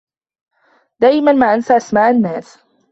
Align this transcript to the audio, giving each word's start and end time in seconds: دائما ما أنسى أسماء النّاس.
دائما 1.01 1.31
ما 1.31 1.53
أنسى 1.53 1.77
أسماء 1.77 2.11
النّاس. 2.11 2.59